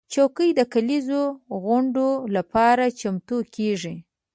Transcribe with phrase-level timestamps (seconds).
[0.13, 1.23] چوکۍ د کليزو
[1.63, 3.95] غونډو لپاره چمتو کېږي.